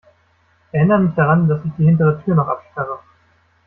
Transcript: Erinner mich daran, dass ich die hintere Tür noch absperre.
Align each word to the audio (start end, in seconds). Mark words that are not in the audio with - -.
Erinner 0.71 0.97
mich 0.97 1.13
daran, 1.13 1.47
dass 1.47 1.63
ich 1.63 1.71
die 1.77 1.85
hintere 1.85 2.23
Tür 2.23 2.33
noch 2.33 2.47
absperre. 2.47 3.01